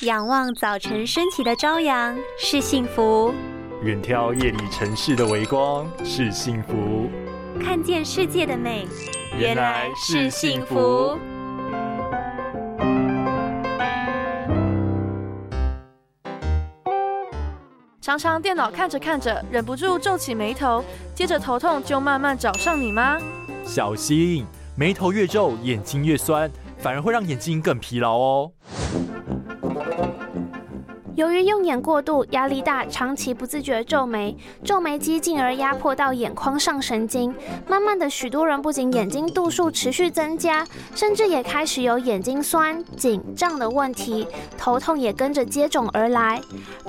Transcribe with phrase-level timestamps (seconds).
[0.00, 3.32] 仰望早晨升起的朝阳是幸福，
[3.84, 7.08] 远眺夜里城市的微光是幸福，
[7.62, 8.88] 看见世界的美
[9.38, 11.16] 原来是幸福。
[18.00, 23.16] 常常电脑看着看着，忍不住皱起眉头，接着头痛就慢慢找上你吗？
[23.64, 24.44] 小心，
[24.76, 28.52] 眉头越皱，眼睛越酸，反而会让眼睛更疲劳哦。
[31.16, 37.32] 由于用眼过度、压力大，长期不自觉皱眉，皱眉肌进而压迫到眼眶上神经，
[37.68, 44.26] 慢慢的，许多人不仅眼睛度数持续增加，甚至也开始有眼睛酸、紧胀的问题，
[44.58, 46.40] 头痛也跟着接踵而来。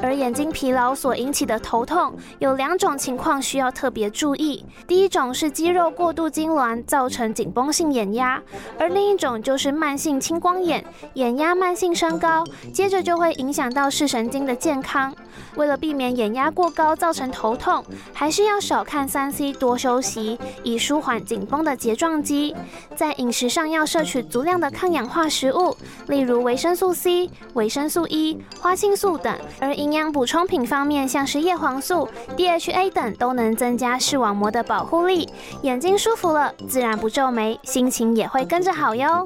[0.02, 8.42] 而眼睛疲劳所引起的头痛，有两种情况需要特别注意：第一种是肌肉过度痉挛造成紧绷性眼压，
[8.80, 15.14] 而另一种就是慢性青光眼，眼压慢性升高，接着就会影响到视神经的健康。
[15.58, 22.56] 为了避免眼压过高造成头痛，还是要少看三 C，多休息，以舒缓紧绷的睫状肌。
[22.96, 25.76] 在饮食上要摄取足量的抗氧化食物，
[26.08, 29.38] 例如维生素 C、维生素 E、花青素等。
[29.60, 32.08] 而营养补充品方面，像是叶黄素、
[32.38, 35.28] DHA 等，都能增加视网膜的保护力。
[35.64, 39.26] 眼睛舒服了，自然不皱眉，心情也会跟着好哟。